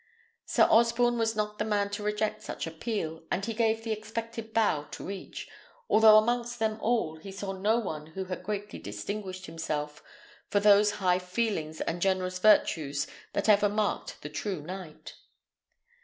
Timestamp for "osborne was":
0.63-1.35